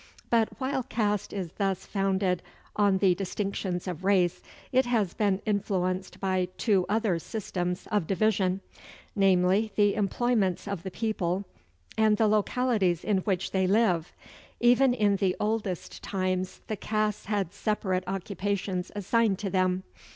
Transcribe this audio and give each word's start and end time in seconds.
But 0.31 0.49
while 0.59 0.81
caste 0.81 1.31
is 1.31 1.51
thus 1.59 1.85
founded 1.85 2.41
on 2.75 2.97
the 2.97 3.13
distinctions 3.13 3.87
of 3.87 4.03
race, 4.03 4.41
it 4.71 4.87
has 4.87 5.13
been 5.13 5.43
influenced 5.45 6.19
by 6.19 6.47
two 6.57 6.87
other 6.89 7.19
systems 7.19 7.85
of 7.91 8.07
division, 8.07 8.61
namely, 9.15 9.71
the 9.75 9.93
employments 9.93 10.67
of 10.67 10.81
the 10.81 10.89
people, 10.89 11.45
and 11.99 12.17
the 12.17 12.27
localities 12.27 13.03
in 13.03 13.17
which 13.19 13.51
they 13.51 13.67
live. 13.67 14.11
Even 14.59 14.95
in 14.95 15.17
the 15.17 15.35
oldest 15.39 16.01
times, 16.01 16.61
the 16.65 16.77
castes 16.77 17.25
had 17.27 17.53
separate 17.53 18.03
occupations 18.07 18.91
assigned 18.95 19.37
to 19.37 19.51
them. 19.51 19.83